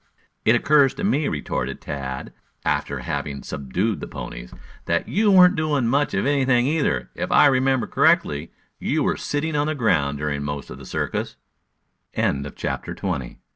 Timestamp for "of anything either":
6.15-7.11